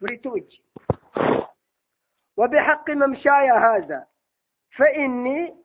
[0.00, 0.60] بريتوج.
[2.36, 4.06] وبحق ممشاي هذا
[4.76, 5.56] فإني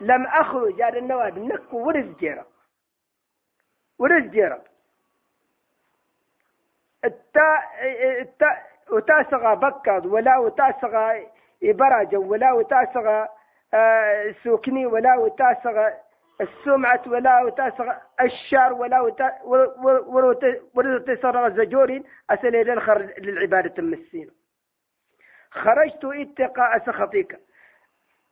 [0.00, 2.46] لم أخرج على النواد نك ورز جيرا
[3.98, 4.62] ورز جيرا
[7.04, 7.62] التا
[8.20, 8.62] التا
[8.92, 11.26] وتاسغا بكاد ولا وتاسغا
[11.62, 13.28] إبراج ولا وتاسغا
[13.74, 15.92] آه، سوكني ولا وتاسغا
[16.40, 19.00] السمعة ولا وتاسغا الشار ولا
[20.74, 24.30] وتسرغ الزجورين أسأل للخرج للعبادة المسين.
[25.50, 27.38] خرجت اتقاء سخطيك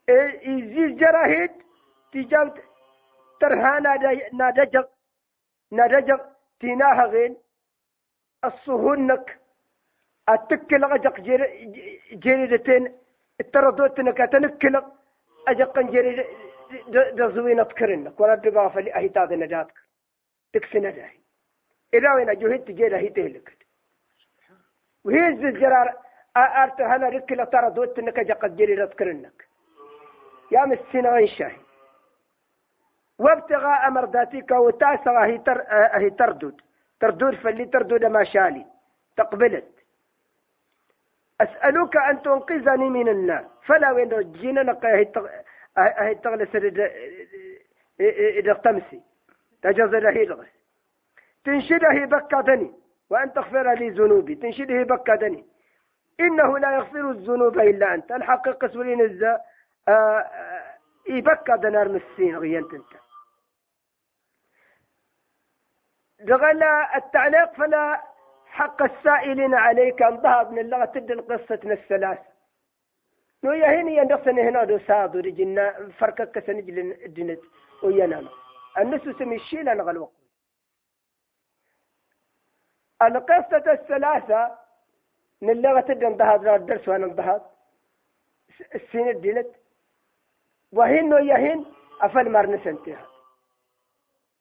[0.09, 1.51] إزيز جراهيد
[2.13, 2.59] تجاوت
[3.41, 3.95] ترهانا
[4.33, 4.83] نادجغ
[5.71, 6.19] نادجغ
[6.59, 7.37] تناها غين
[8.45, 9.39] الصهونك
[10.29, 11.19] التكل غجق
[12.13, 12.95] جريدتين
[13.39, 14.81] التردوتنك تنكل
[15.47, 16.25] أجق جريد
[16.89, 19.79] دزوين تكرنك ولا فلي أهيتاد نجاتك.
[20.53, 21.19] تكسنا داهي
[21.93, 23.57] إذا وين جهد تجي هي تهلك
[25.05, 25.93] وهي الزجرار
[26.37, 29.47] أرت هنا ركلا تردوتنك أجق جريد تكرنك
[30.51, 31.57] يا مسنا ويشاهي
[33.19, 36.61] وابتغاء مرضاتك وتاسغ هي تر هي تردد
[36.99, 38.65] تردود فاللي تردود ما شالي.
[39.17, 39.71] تقبلت.
[41.41, 43.45] أسألك أن تنقذني من النار.
[43.65, 44.73] فلا وين جينا
[45.77, 46.55] نقى هي تغلس
[47.99, 49.01] إذا تمسي
[49.61, 50.45] تجز له
[51.43, 52.73] تنشده بكدني
[53.09, 54.35] وأن تغفر لي ذنوبي.
[54.35, 55.45] تنشده بكدني
[56.19, 58.11] إنه لا يغفر الذنوب إلا أنت.
[58.11, 59.41] الحقيقة سولين الزا
[61.09, 62.93] يبكى دنار مسين غيانت أنت.
[66.19, 68.03] دغلا التعليق فلا
[68.45, 72.19] حق السائلين عليك أن ذهب من اللغة تدن قصتنا الثلاث.
[73.43, 77.39] نو يهيني يندخسن هنا دو ساد ورجنا فركك سنجل الدنت
[77.83, 78.27] وينام
[78.77, 80.11] النسو سمي الشيل أنا غلوق
[83.01, 84.41] القصة الثلاثة
[85.41, 87.41] من اللغة تدن ذهب الدرس وأنا ذهب
[88.75, 89.51] السنة دلت
[90.71, 91.65] وهن يهن
[92.01, 93.05] أفل مرنس انتهى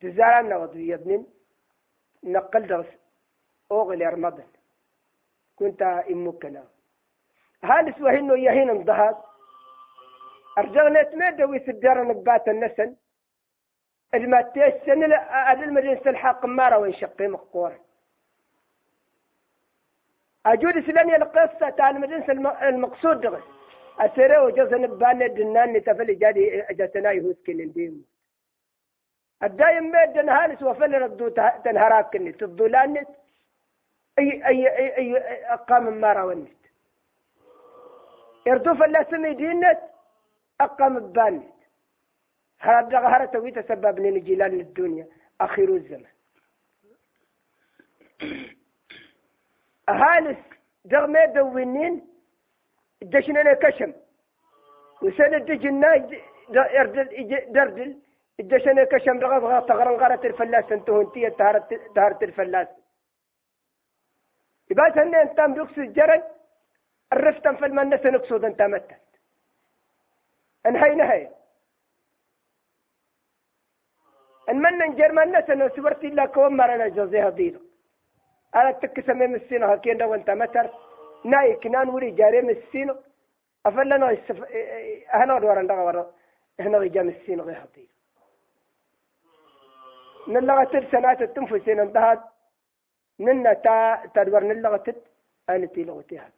[0.01, 1.27] تزارنا وضي يبنين
[2.25, 2.87] نقل درس
[3.73, 4.47] أغلي رمضان
[5.57, 6.65] كنت إمكنا
[7.65, 9.17] هالس وهن يهن انضهاد.
[10.59, 12.97] أرجعنا تمدى ويسدر نبات النسل.
[14.15, 17.79] الماتيش سنة أدل المدينة الحق مارا وينشقي مقورا
[20.47, 22.25] أجود سلاني القصة تاع المدينة
[22.69, 23.43] المقصود دغس.
[23.99, 28.05] أسيرة وجزن بان دنان نتفل جادي أجتنا يهوس كنن ديم
[29.43, 31.29] الدايم ما دن هالس وفل ردو
[31.65, 32.97] تنهراك كنت الضلان
[34.19, 35.17] أي أي أي أي
[35.47, 36.58] أقام مارا ونت.
[38.49, 39.81] يردو فلا سمي دينت
[40.61, 41.59] أقام بانت
[43.05, 45.07] غهرة تويت سبب لنجيلان الدنيا
[45.41, 46.13] أخير الزمن
[49.89, 50.39] أهالس
[50.85, 51.95] دغمي دوينين
[53.03, 53.93] الدشنا كشم.
[55.03, 55.91] وسنة دجنا
[57.55, 57.91] دردل.
[58.41, 61.31] الدشنا كشم رغب غا تغرن غارة الفلاس انتهون تي
[61.95, 62.69] تهارت الفلاس.
[64.71, 66.23] يبقى سنة انت مدوكس الجرن
[67.13, 69.09] الرفتن في المنة سنقصد انت متت
[70.67, 71.31] انهي نهي؟
[74.49, 77.61] المنة جرمان سنة سورتي الله كوم مرنا جوزيها ديدو
[78.55, 80.71] على تكسمي مسينو هكين دو انت متر.
[81.25, 82.97] ناي كنان وري جاري مسينو.
[83.67, 84.39] أفلنا يسف
[85.09, 86.13] هنا دوار عندها ورا.
[86.61, 87.89] هنا رجال مسين غير هطي
[90.29, 92.21] نلغة السنوات التنفسين انتهت.
[93.21, 95.03] ننا تا تدور نلغة تت
[95.49, 96.38] أنا تي لغتي هذه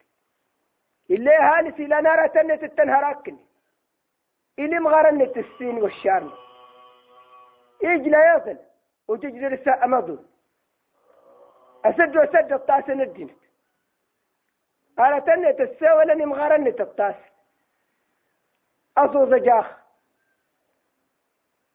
[1.11, 3.47] اللي هالي سيلا نارا تنت التنهراكني
[4.59, 6.33] اللي مغارنة السين والشارم
[7.83, 8.59] لا يصل
[9.09, 10.27] وتجري الساعة مضون
[11.85, 13.37] أسد وسد الطاسن الدين
[14.99, 17.15] أنا تنت السوى لاني مغارنة الطاس.
[18.97, 19.77] أصو زجاخ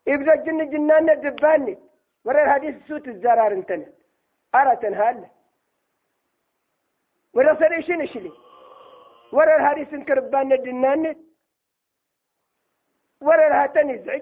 [0.07, 1.77] إبدا جن جنان دباني
[2.25, 3.85] ورا الحديث سوت الزرار انتنا
[4.55, 5.27] أرى تنهال.
[7.33, 8.44] ولا سريشين شلي.
[9.35, 11.03] ورا الحديث انكربان الدنان.
[13.21, 14.21] ورا الهاتن يزعج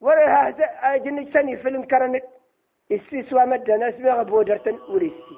[0.00, 2.24] ورا الها جن سني فيلم كرنت
[2.90, 5.36] السيسوا مدنا اسمه بودرتن وريسي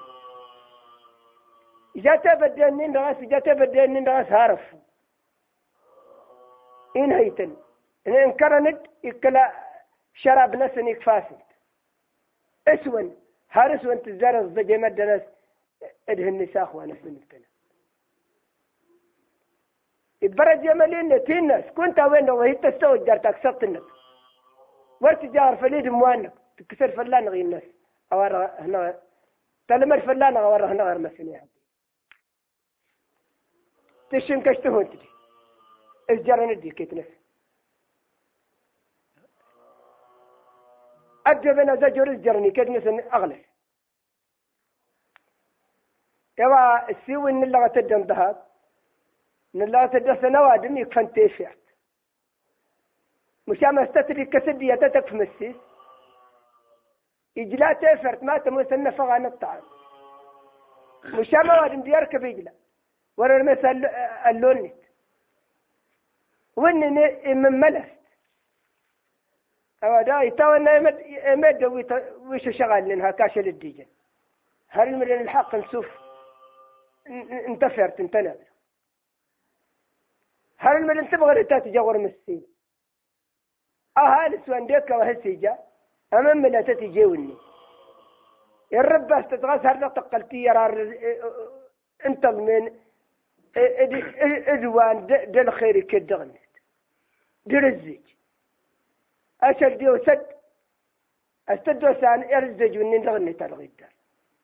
[1.96, 2.68] إذا تبدأ
[3.00, 4.74] راس إذا تبدأ رأس هارف.
[6.96, 7.56] إن هيتن.
[8.06, 9.52] إن انكرنت إكلا
[10.14, 11.42] شراب نسن إكفاسد
[12.68, 13.16] أسون.
[13.50, 15.22] هارس وانت زارز ضجي مدنس
[16.08, 17.08] اده النساء اخوانا في
[20.22, 23.82] البرد يملين تينس كنت وين وهي تستوي دارتك سبت النك
[25.00, 27.62] ورت جار فليد موانك تكسر فلان غير الناس.
[28.12, 29.00] أور هنا.
[29.68, 31.40] تلمر فلان أور هنا غير مسني
[34.10, 35.08] تشين كشتهون تدي
[36.10, 37.06] الجرن دي كيتنس
[41.26, 43.44] أجبنا زجر الجرني كيتنس أغلس
[46.38, 48.51] يوا السيوي نلا تدن ذهب
[49.54, 51.58] نلا تدن سنوادم يكفن تيشيرت
[53.46, 55.56] مشام استتري كسدية تتك مسيس
[57.38, 59.62] إجلا تيفرت ما تموسن فغان الطعام
[61.04, 62.52] مشام وادم ديارك بيجلا
[63.16, 63.86] ورا المثل
[64.26, 64.74] اللونت.
[66.56, 66.94] وين
[67.42, 68.02] من ملست.
[69.84, 70.76] أو دا يتوانا
[71.32, 71.64] يمد
[72.18, 73.86] ويش شغال لنها كاشل الديجن
[74.68, 75.86] هل من الحق نشوف
[77.48, 78.36] انتفرت انتنا
[80.62, 82.46] هل من انت بغير تاتي مسين
[83.98, 85.58] أهل سوان ديكا وهسيجا
[86.12, 87.36] أمام من تتجيوني
[88.72, 90.66] الرب استدغاس هرنا تقلتي يرى
[92.06, 92.72] أنت من
[93.56, 96.36] إدوان دل خير كدغنت
[97.68, 98.00] الزيج.
[99.42, 100.26] أشل ديو سد
[101.48, 103.92] استدو سان إرزج من دغنت الغدار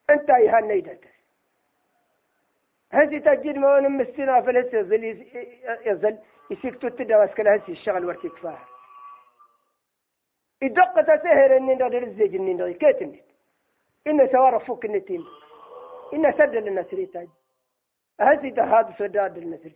[0.09, 0.59] أنت أيها
[2.91, 5.03] هذه تجد ما ونم مسنا فلس يزل
[5.85, 6.17] يزل
[6.51, 8.59] يسكتو تدوس كلا هسي الشغل ورتي كفاه
[10.61, 13.23] يدق تسهر إن ندر الزيج إن ندر كيتني
[14.07, 15.25] إن سوار فوق النتين
[16.13, 17.27] إن سد للنسر تاج.
[18.21, 19.71] هذه هذا سداد النسر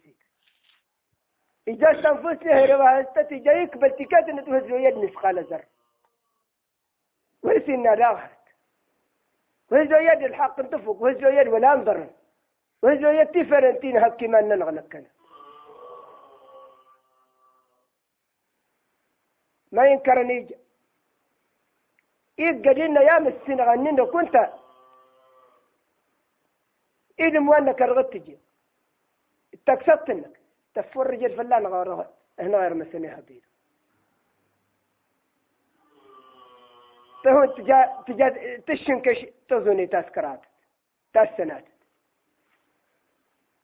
[1.68, 5.64] إذا استنفس له روا استتي جايك بل تكاد نتوهز يد نسخال زر.
[7.44, 8.44] ويسينا لاغت
[9.72, 12.08] وهزو يد الحق انتفق وهزو يد ولا انضر
[12.84, 15.10] وهزو يد تفرنتين هكي ما ننغنكنا
[19.72, 20.56] ما ينكرني
[22.40, 24.36] إيقادين يا مسين غنين كنت.
[27.20, 28.38] إذا موانا كرغت تجي.
[29.66, 30.40] تكسبت لك
[30.76, 32.06] تفور رجل فلان غير
[32.40, 33.44] هنا غير مسني هدير
[37.24, 39.20] تهون تجا تجا تشنكش
[39.50, 40.42] تظني تذكرات.
[41.14, 41.66] تسنات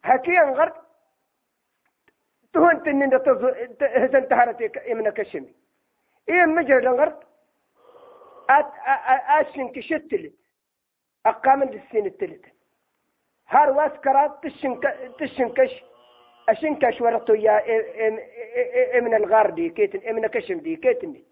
[0.03, 0.75] هكي انغرت
[2.53, 3.47] تهون تنين تزو
[3.81, 5.53] هزن تهرتي إمنا كشمي
[6.29, 7.23] إيه مجرد انغرت
[8.49, 10.33] أشن كشتلت
[11.25, 12.45] أقام السين التلت.
[13.47, 14.31] هار واسكرات
[15.19, 15.83] تشنكش
[16.49, 21.23] أشنكش ورطو يا من الغار دي كيتن من كشم دي كيتن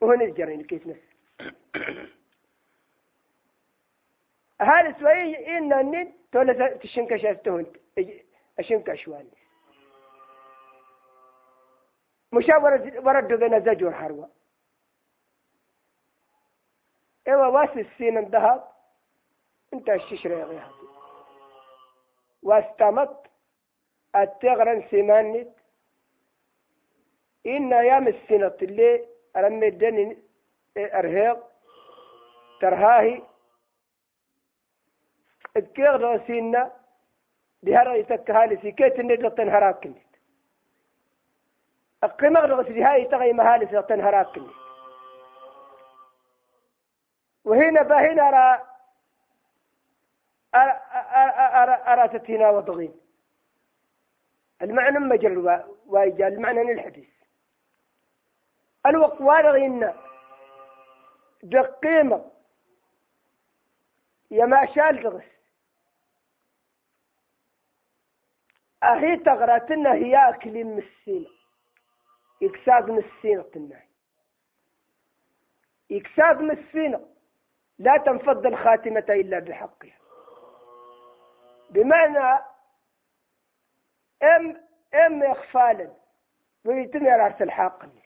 [0.00, 0.96] وهنا الجرين كيتن.
[4.60, 7.72] هذا سوي إن النين تولى تشنكش أستهون
[8.58, 9.30] أشنكش واني.
[12.32, 14.26] مشاورة ورد بين زجور حروا
[17.28, 18.68] ايوا واس السين الذهب
[19.74, 20.70] إنت الششرة غيها
[22.42, 23.26] واستمت
[24.16, 25.48] التغرن سيمانت
[27.46, 30.18] إن أيام السنة اللي أرمي الدني
[30.76, 31.38] أرهيق
[32.60, 33.22] ترهاهي.
[35.56, 36.72] الكيغ سينا
[37.62, 40.02] بهرا يتكهالي سيكيت النجلة تنهراكني
[42.04, 44.50] القمة غرغس هاي تغي مهالي سيغتنهراكني
[47.44, 48.66] وهنا بهنا أرى
[50.54, 50.80] أرى,
[51.62, 53.00] أرى, أرى تتينا وضغين.
[54.62, 57.08] المعنى مجر وايجا المعنى الحديث
[58.86, 59.92] الوقت وارغين
[61.42, 62.30] دقيمة.
[64.30, 65.39] يا ما شال دغس
[68.82, 71.28] أهي تغراتنا هي أكل مسينة
[72.42, 73.82] إكساد مسينة تنهي
[75.92, 77.06] إكساد مسينة
[77.78, 79.96] لا تنفض الخاتمة إلا بحقها.
[81.70, 82.44] بمعنى
[84.22, 84.62] ام
[84.94, 85.92] إم اخفالا
[86.64, 88.04] ويتم رأس الحاق النت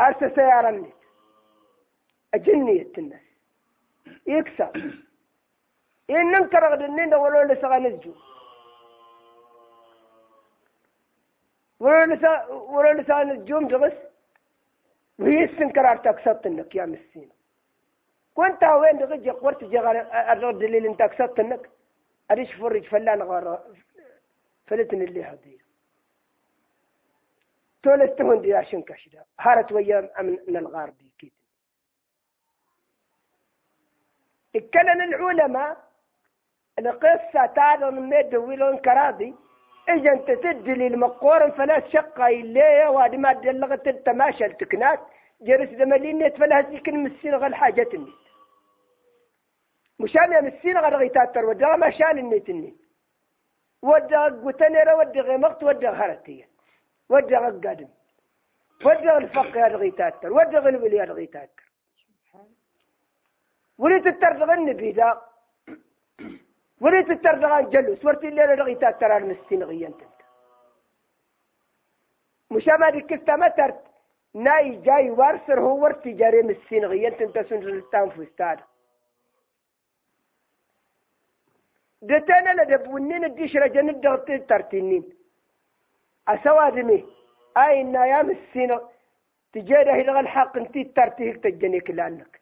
[0.00, 0.94] أرس سيارة النت
[2.34, 3.20] اجنية الناس.
[4.26, 4.70] يكسر
[6.10, 8.14] إن ننكر غد النين ولو لسا نزجو
[11.82, 13.92] ولو لسا نزجوم جغس
[15.18, 17.30] وهي السنكر ارتاك انك يا مسين
[18.34, 19.96] كنت وين دغجي قورت جغال
[20.32, 21.70] الرد اللي انت كسبت انك
[22.30, 23.62] اريش فرج فلان غار
[24.66, 25.60] فلتن اللي هدي
[27.82, 30.10] تولستهن دي عشان كشدا هارت ويا
[30.48, 31.30] من الغار دي كده
[34.56, 35.76] اتكلم العلماء
[36.78, 38.78] القصة تعالى من ميد ويلون
[39.94, 45.00] إذا أنت تدلي المقورن فلا شقة إليه وهذه ما دلغت التماشى التكنات
[45.40, 48.22] جرس دمالين فلا هذيك المسين غل حاجة النت
[50.00, 52.76] مشان يا مسين غير غيتاتر ودا مشان النتني
[53.82, 56.46] ودا قتنيرا ودا غيمقت ودا غرتي
[57.08, 57.88] ودا قادم.
[58.84, 61.62] ودا الفق يا غيتاتر ودا غلبل يا غيتاتر
[63.78, 65.20] وليت الترغن بيدا.
[66.82, 70.00] وليت الترغن جلس ورتي الليلة غيتاتر المسين غيانت
[72.50, 73.80] مشان ما ديك مترت
[74.34, 78.58] ناي جاي وارسر هو ورتي جاري مسين غيانت أنت سنجلتان فستاد
[82.02, 85.04] دتانا لدبونين الديش رجن الدغط ترتينين
[86.28, 87.04] أسوادمي
[87.56, 88.80] أي إن أيام السنة
[89.52, 92.40] تجيره إلى الحق انتي ترتيك تجنيك لأنك.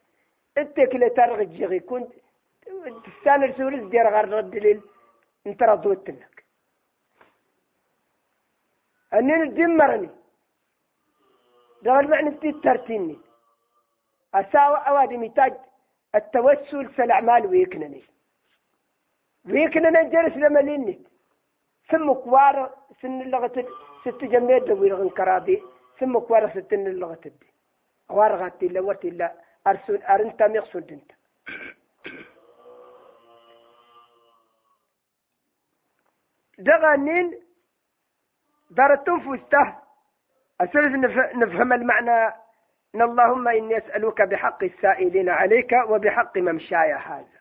[0.59, 2.13] أنت كلا ترغ جيغي كنت
[2.63, 4.83] تستان السوريس دير غير الدليل
[5.47, 6.45] انت ردوت لك
[9.15, 10.11] أنين دمرني
[11.83, 13.19] ده المعنى انتي ترتيني.
[14.35, 15.55] أساوى أوادمي تاج
[16.15, 18.05] التوسل سالأعمال ويكنني.
[19.45, 21.03] ويكنا نجلس لما ليني
[21.91, 23.67] ثم كوار سن اللغة
[24.05, 25.63] ست جميد دوير غن كرابي.
[25.99, 27.51] ثم كوار ستن اللغة تدي.
[28.11, 29.35] غوار غاتي لا.
[29.67, 31.11] أرسل أرنتا ميقصود أنت.
[36.61, 37.41] دغنين
[38.71, 39.75] دارتم فسته
[40.61, 40.93] أسلف
[41.35, 42.35] نفهم المعنى.
[42.95, 47.41] إن اللهم إني أسألك بحق السائلين عليك وبحق ممشاي هذا.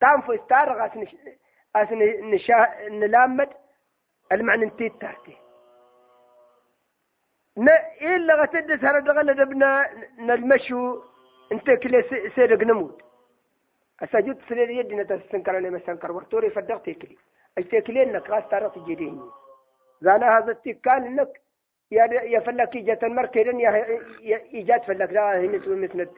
[0.00, 1.16] تام في ستار غاس نش
[1.76, 1.88] أس
[2.32, 3.48] نشا نلامد.
[4.32, 5.36] المعنى انتي تحتي
[7.56, 7.68] ن
[8.00, 11.02] إلا غتدس هذا دغنا دبنا نلمشو.
[11.52, 13.07] انت كلي سيرق نموت.
[14.02, 17.16] أسجد سرير يدنا تسنكر أنا مسنكر ورتوري فدغت كلي
[17.58, 19.20] أشتكلي إنك غاس تارت جديني
[20.00, 21.40] زانا هذا التكال إنك
[21.90, 26.08] يا يا فلك إجت المركز يا إيجاد فلك لا هنا مثل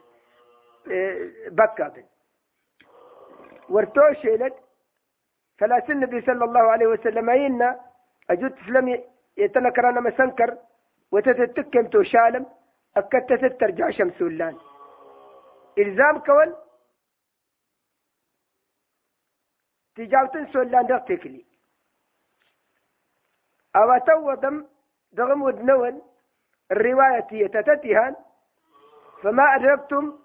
[1.50, 1.92] بكا
[3.70, 4.54] ورتو شيلت
[5.58, 7.80] فلا النبي صلى الله عليه وسلم أينا
[8.30, 9.02] أجد فلم
[9.36, 10.56] يتنكر أنا مسنكر
[11.12, 12.46] وتتتكم تو شالم
[12.96, 14.56] أكدت ترجع شمس ولان
[15.78, 16.54] إلزام كول
[19.96, 21.44] تجاوتن سولان دقتكلي
[23.76, 24.66] أو تو دم
[25.12, 26.02] دغم ودنون
[26.72, 28.16] الرواية تتتهان
[29.22, 30.18] فما أدركتم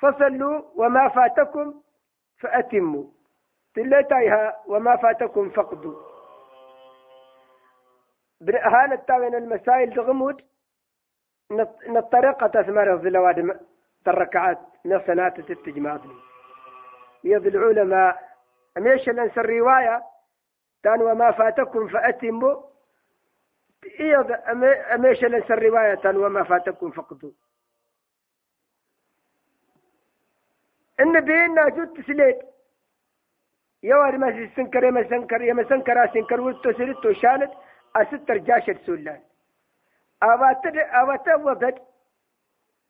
[0.00, 1.82] فصلوا وما فاتكم
[2.40, 3.04] فأتموا.
[3.74, 6.02] تلتايها وما فاتكم فقدوا.
[8.48, 10.42] هان التاوين المسائل تغمود
[11.86, 13.60] نطريقة تثمر في الواد
[14.08, 16.00] الركعات من سنات التجماض
[17.24, 18.29] يض العلماء
[18.76, 20.02] أميش لنس الرواية؟
[20.82, 22.62] تان وما فاتكم فأتموا
[24.00, 24.32] يض
[24.94, 27.32] أميش لنس الرواية؟ تان وما فاتكم فقدوا
[31.00, 32.38] النبي إنا جد سليت
[33.82, 37.52] يوار ما سنكر يا مسنكر يا مسنكر سنكر ولتو سلتو شانت
[37.96, 39.20] أستر جاشت سولان.
[40.22, 41.82] أبات أبات وقت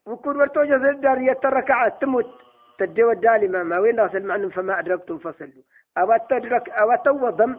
[0.07, 2.50] وكل ورتو جزل دار يتركعات تموت.
[2.81, 5.63] تدي الدالي ما وين ناصل معنهم فما أدركتم فصلوا.
[5.97, 7.53] أبات تدرك أبات وضم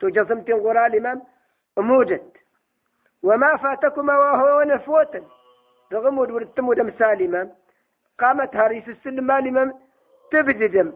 [0.00, 1.22] تجزمت غرال الإمام؟
[1.78, 2.30] موجد
[3.22, 5.20] وما فاتكما وهو نفوتا
[5.92, 7.54] رغمود ورتمود مثال إمام.
[8.18, 9.74] قامت هاريس السلم الإمام
[10.32, 10.92] تبددم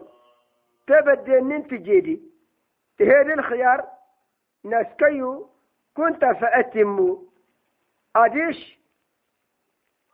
[0.87, 2.21] تبدين أنت جيدي.
[2.97, 3.85] تهيد الخيار.
[4.63, 5.49] ناسكيو
[5.97, 7.15] كنت فأتموا
[8.15, 8.79] أديش.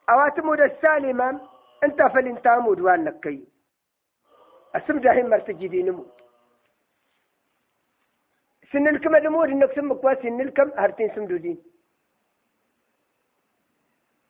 [0.09, 3.47] أواتمو السالمة انت فلنتامود وانك كي
[4.75, 6.05] اسم جاهين مرتجدين نمو.
[8.71, 11.63] سن الكم الأمور انك سمك واسن الكم هرتين سمدودين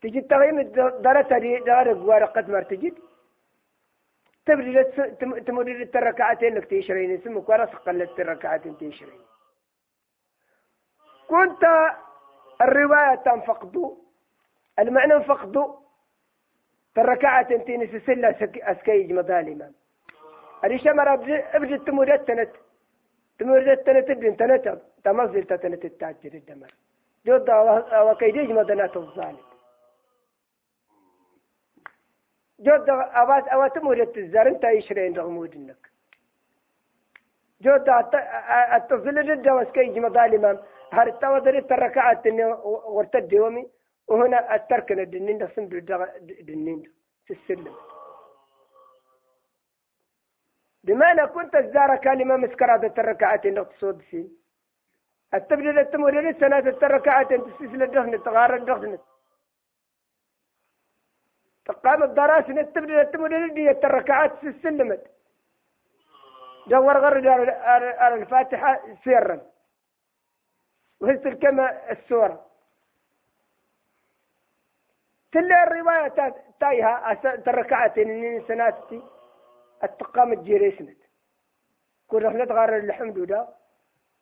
[0.01, 0.61] تجد تغيم
[1.05, 1.33] درت
[1.65, 2.95] دار ورقة مرتجد.
[4.45, 4.83] تبري
[5.47, 7.11] تمرر الركعتين لك تيشرين.
[7.11, 9.21] اسمك ورا قلت الركعتين تيشرين.
[11.27, 11.63] كنت
[12.61, 13.97] الرواية تنفقد
[14.79, 15.75] المعنى انفقد
[16.97, 18.35] الركعتين تينس سلة
[18.71, 19.71] أسكيج مظالما
[20.63, 21.13] أدي شمر
[21.55, 22.51] أبجد تمرد تنت.
[23.39, 24.81] تمرد تنت ابن تنت.
[25.03, 26.73] تمزل تنت التاجر الدمر.
[27.25, 27.49] جد
[28.07, 29.49] وكيديج مدنات الظالم.
[32.59, 35.91] جود أوات أوات مودة الزر أنت يشرين رغمود إنك
[37.61, 37.89] جود
[38.75, 40.59] التفضل جدا وسكي جم ظالما
[40.91, 42.45] هل التوضر التركعات إني
[42.95, 43.67] ورتد يومي
[44.09, 46.93] وهنا التركنا الدنين نسم الدنين
[47.25, 47.75] في السلم.
[50.83, 54.27] بمعنى كنت الزارة كلمة مسكرة التركعات نقصود فيه.
[55.33, 58.97] التبديل التمرير السنة التركعات تسلسل الدخن تغار الدخن
[61.65, 64.31] تقام الدراس نتبدي نتبدي دي الركعات
[64.63, 65.03] سلمت
[66.67, 69.41] دور غرد على الفاتحة سرا
[70.99, 72.48] وهز الكلمة السورة.
[75.31, 77.13] تل الرواية تايها
[77.45, 79.01] تركعتين سناتي
[79.83, 80.97] التقام الجيريسنت
[82.07, 83.47] كل رحلة غار الحمد ده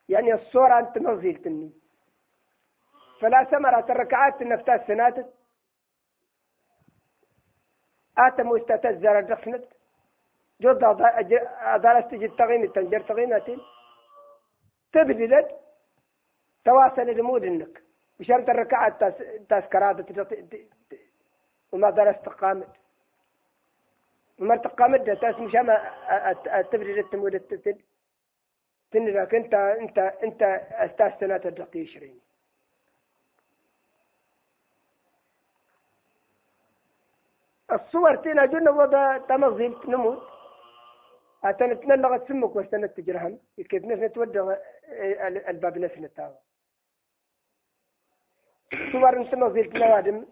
[0.09, 1.71] يعني الصورة أنت نزلتني
[3.21, 5.33] فلا ثمرة الركعات النفتاس سناتت.
[8.17, 9.63] آتم واستتزر الرخنت
[10.61, 10.83] جد
[11.61, 13.59] أدارست تجد تغين التنجر تغينتين
[14.93, 15.59] تبدلت.
[16.65, 17.83] تواصل المود إنك.
[18.19, 19.03] بشرط الركعات
[19.49, 19.95] تذكرات
[21.71, 22.69] وما درست قامت
[24.39, 26.33] وما تقامت تاس مش ما
[26.71, 27.39] تبدل التمود
[28.91, 32.19] تنلك انت انت انت أستاذ سنة الدقيقة 20
[37.71, 40.23] الصور تينا جنة وضع تنظيم نموت.
[41.43, 43.39] أتنا تنلغ تسمك واستنى تجرهم.
[43.69, 44.55] كيف نفس تودع
[45.49, 45.97] الباب نفس
[48.91, 50.25] صور تنظيم نوادم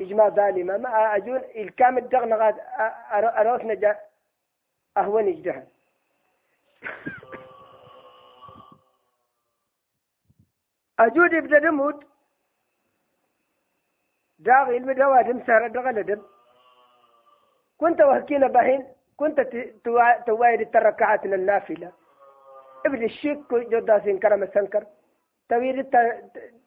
[0.00, 2.56] إجماع ظالمة ما أجون الكامل دغنا غاد
[3.12, 3.98] أروس نجا
[4.96, 5.66] أهون إجدها
[11.00, 12.04] أجود يبدأ نموت
[14.38, 16.22] داغي المدوادم سهرة دغلدم
[17.78, 18.86] كنت وهكينا بهين
[19.16, 19.40] كنت
[20.26, 21.92] توايد التركعات النافلة.
[22.86, 24.86] ابن الشيك جدا كرم سنكر
[25.48, 25.86] تويد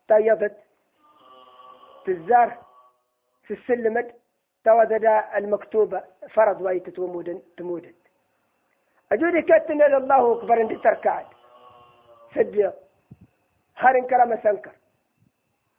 [0.08, 0.63] تيضت
[2.06, 2.58] تزار
[3.44, 4.12] في السلمد
[4.66, 5.06] توادد
[5.36, 7.94] المكتوبة فرض وأيت تمودن تمودن.
[9.12, 11.26] أجودي كتن الله أكبر عند تركعت
[12.36, 12.72] سدي
[13.78, 14.72] هارن كرم سنكر.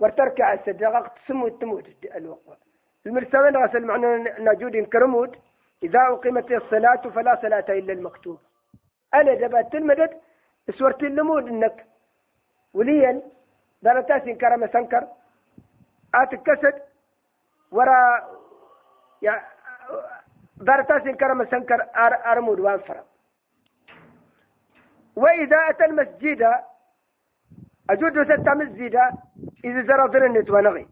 [0.01, 0.87] وتركع السدي
[1.25, 2.59] تسمو تمود الوقت.
[3.07, 4.07] المرسلين غسل معنى
[4.39, 5.37] نجود كرمود.
[5.83, 8.39] إذا أقيمت الصلاة فلا صلاة إلا المكتوب.
[9.15, 10.11] أنا دبت المدد
[10.79, 11.87] سورة اللمود إنك.
[12.75, 13.23] وليا
[13.83, 15.09] درتاس كرم سنكر.
[16.23, 16.83] آت الكسد
[17.71, 18.21] ورا
[19.23, 19.43] يا
[21.17, 21.87] كرم سنكر
[22.33, 23.03] أرمود وانفر
[25.17, 26.55] وإذا أتى المسجد
[27.91, 28.95] أجود ستة مسجد
[29.65, 30.89] إذا زرى ظرنت ونغي.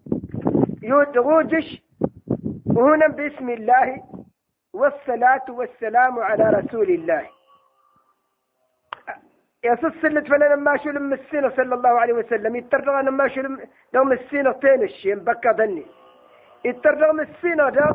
[0.82, 1.82] يوجش
[2.76, 4.04] هنا بسم الله
[4.72, 7.28] والصلاة والسلام على رسول الله.
[9.64, 13.40] يصص اللي فلان ما شو لم السنة صلى الله عليه وسلم؟ يترجع أنا ما شو
[13.40, 13.61] لم
[13.94, 15.87] يوم السنة تينش ينبكى ذني
[16.64, 17.94] يترجع من السنة ده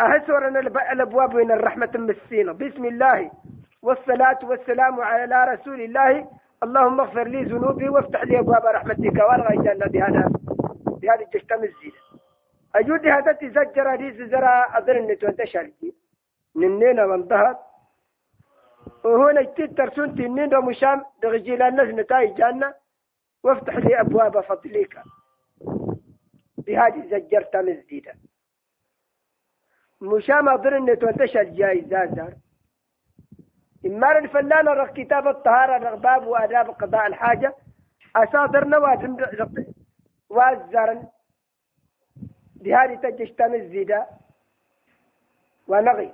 [0.00, 0.56] أهسور أن
[0.92, 3.30] الأبواب من الرحمة من السنة بسم الله.
[3.82, 6.28] والصلاة والسلام على رسول الله.
[6.62, 9.16] اللهم اغفر لي ذنوبي وافتح لي أبواب رحمتك.
[9.28, 10.30] والغي جنة بهذا
[11.02, 12.00] بهذه الجشتم الزينة.
[12.74, 15.70] أجود هذا تزجر هذه زرا أظن إن تنتشر.
[16.56, 17.56] ننينا والظهر
[19.04, 22.74] وهنا يتيت ترسون تنين ومشام دغجيل الناس نتاي جانا
[23.42, 25.02] وافتح لي أبواب فضلك.
[26.58, 28.14] بهذه زجرت مزديدة
[30.00, 32.34] مشام أظن إن تنتشر جاي زازر
[33.86, 37.54] إما الفلانة رغ كتاب الطهارة رغ باب وآداب قضاء الحاجة.
[38.16, 39.16] أساطر نواتم
[40.30, 41.08] وازرن
[42.56, 44.06] بهذه تجتم الزيدة
[45.68, 46.12] ونغي.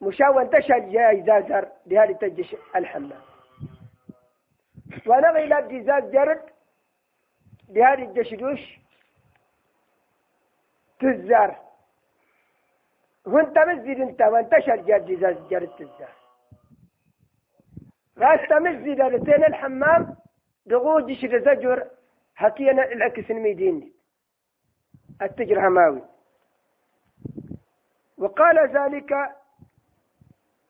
[0.00, 3.22] مشاون تشهد جاي زازر بهذه تجش الحمام.
[5.06, 6.42] ونغي لا جزاز جرد
[7.68, 8.80] بهذه الجشدوش
[11.00, 11.56] تزار.
[13.26, 16.12] وانت مزيد انت وانتشر جاد جزاز جرد تزار.
[18.18, 20.16] غاست مزيد لتين الحمام
[20.66, 21.86] دغوج شد زجر
[22.34, 23.92] حكينا العكس الميدين.
[25.22, 26.02] التجر هماوي
[28.18, 29.36] وقال ذلك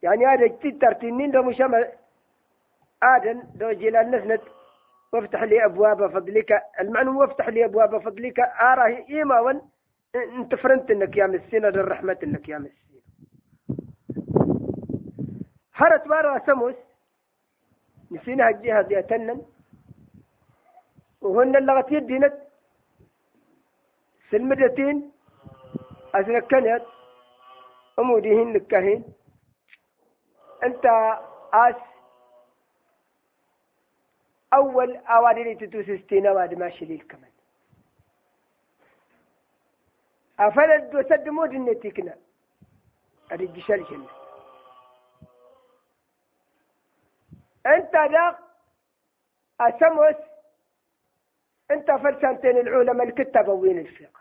[0.06, 1.62] يعني هذا جديد ترتينين لو مش
[3.02, 4.42] آدن لو جلال نسنت
[5.12, 6.62] وافتح لي أبواب فضلك.
[6.80, 8.38] المعنى وافتح لي أبواب فضلك.
[8.40, 9.62] آره إيما ون.
[10.14, 13.02] انت فرنت إنك يا مسينة للرحمة إنك يا مسينة
[15.74, 16.74] هرت بارا سموس
[18.10, 19.42] نسينا دي أتنن.
[21.20, 22.34] وهن اللغة يدينت
[24.30, 25.10] سلمدتين
[26.14, 26.82] أزنكنت
[27.98, 29.04] أموديهن لكهين
[30.66, 30.86] أنت
[31.52, 31.76] أس
[34.54, 37.30] أول أوادي تتوسستين أواد ما شليل كمان.
[40.40, 42.16] أفلد وسد مود النتيكنا
[43.32, 44.06] أريد شلشل
[47.66, 48.38] أنت ذا
[49.60, 50.16] أسموس.
[51.70, 54.20] أنت فلسنتين العلماء الكتاب وين الفقه.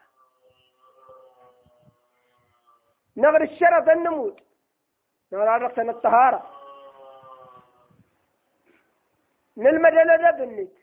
[3.17, 4.44] نغر الشرف النمود
[5.31, 6.51] نغر عرقتنا الطهارة.
[9.57, 9.93] نلمد
[10.37, 10.75] بنيت.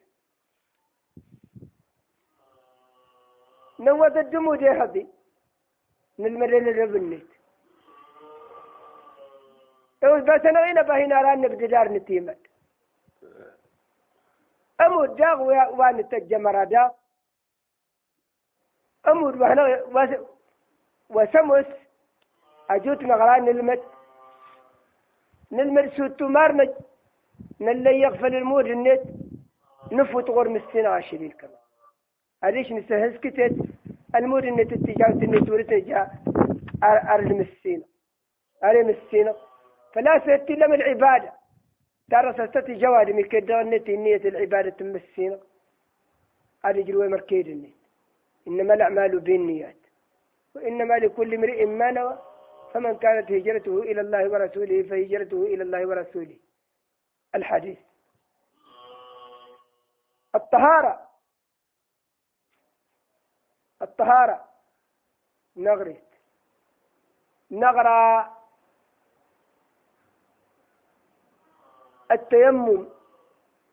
[3.80, 5.06] نوذ الدمود يا حبي
[6.18, 6.50] نلمد
[6.92, 7.26] بنيت.
[10.04, 12.38] أو بس أنا هنا بهنا ران بدار نتيمت
[14.80, 15.42] أمود داغ
[15.78, 16.90] وان تجمر داغ
[19.08, 19.86] أمود وهنا
[21.10, 21.66] وسمس
[22.70, 23.91] أجوت مغران نلمت.
[25.52, 26.70] نلمت سوتو مارنج
[27.60, 29.02] نلي يغفل المود النت
[29.92, 31.62] نفوت غور مسكين عشرين كمان
[32.44, 33.56] هذيش نسهز كتت
[34.14, 36.10] المود النت التجاوز النت ورتجا
[36.84, 37.84] أرد مسينة
[38.64, 39.34] أري مسينة
[39.92, 41.32] فلا سيتي لم العبادة.
[42.10, 45.38] ترى ستتي جواد مكدر النت نية العبادة مسينة
[46.64, 47.74] هذه جلوة مركيد النت.
[48.48, 49.76] إنما الأعمال بالنيات.
[50.54, 52.18] وإنما لكل امرئ ما نوى.
[52.74, 56.38] فمن كانت هجرته إلى الله ورسوله فهجرته إلى الله ورسوله.
[57.34, 57.78] الحديث.
[60.34, 61.08] الطهارة.
[63.82, 64.48] الطهارة.
[65.56, 66.04] نغرت
[67.50, 68.36] نغرى.
[72.12, 72.88] التيمم.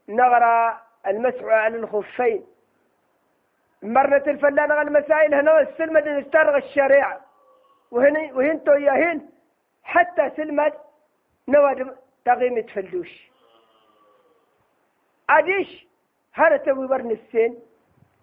[0.09, 0.81] نغرى.
[1.07, 2.47] المسح على الخفين.
[3.83, 7.28] مرة الفلانة المسائل هنا السلمة نسترغ الشريعة.
[7.91, 9.21] وهن وهنتو ياهن
[9.83, 10.73] حتى سلمة
[11.47, 13.29] نواد تغيمة فلوش
[15.29, 15.87] عاديش
[16.33, 17.59] هذا تبي ورن السين.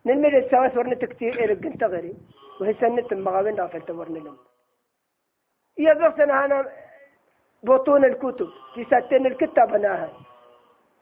[0.06, 2.14] نلمد السواس ورن تكتير إلى قنت غري.
[2.60, 4.38] وهي سنة المغابين غافل تورن لهم.
[5.78, 6.68] يا بغتنا أنا
[7.62, 8.48] بطون الكتب.
[8.74, 10.12] في ساتين الكتاب أناها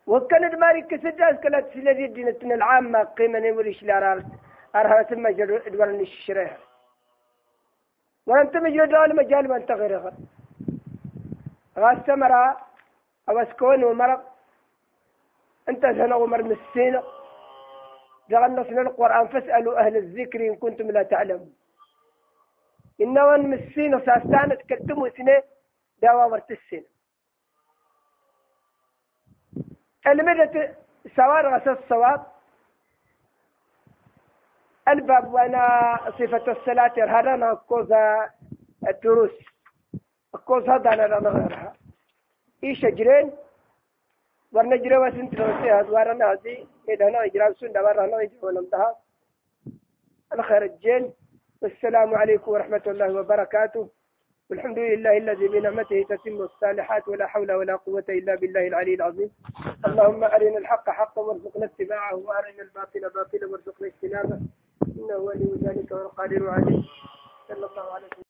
[0.07, 4.23] وكانت ماري كسجاز كانت في الذي دينتنا العامة قيمة نوريش لارار
[4.77, 6.59] أرها ثم جدول الشريحة.
[8.27, 10.13] وأنت مجرد المجال ما أنت غير
[11.79, 12.57] غاس سمرا
[13.29, 14.33] أو أسكون ومرق
[15.69, 17.03] أنت هنا عمر مسينا
[18.31, 19.29] جعلنا في القرآن.
[19.29, 21.55] فاسألوا أهل الذكر إن كنتم لا تعلمون.
[23.01, 25.43] إنه وان مسينا ساستانة تكلموا سنة
[26.03, 26.85] داوا مرت السنة.
[30.07, 30.75] المدة
[31.17, 32.34] سوار غسل الصواب.
[34.89, 37.93] الباب وأنا صفة الصلاة هذا نقوز
[38.89, 39.31] الدروس.
[40.35, 41.77] نقوز هذا أنا غيرها
[42.65, 43.33] أجرين
[44.55, 48.95] warna jira wasin tilawse had warana hadi idana ijrab sun dabarana ijronam taha
[50.33, 51.13] الخير الجن.
[51.63, 53.89] والسلام عليكم ورحمة الله وبركاته.
[54.51, 59.31] والحمد لله الذي بنعمته تتم الصالحات ولا حول ولا قوة إلا بالله العلي العظيم.
[59.87, 64.39] اللهم أرنا الحق حقا وارزقنا اتباعه وأرنا الباطل باطلا وارزقنا اجتنابه.
[65.04, 66.84] إنه ولي ذلك والقادر عليه
[67.48, 68.24] صلى الله عليه وسلم